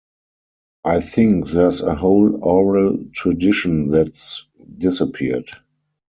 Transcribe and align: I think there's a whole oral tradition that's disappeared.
I 0.83 0.99
think 1.01 1.49
there's 1.49 1.81
a 1.81 1.93
whole 1.93 2.43
oral 2.43 3.05
tradition 3.13 3.91
that's 3.91 4.47
disappeared. 4.75 5.51